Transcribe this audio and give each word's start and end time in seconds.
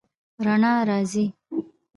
رڼا 0.45 0.73
راځي 0.89 1.25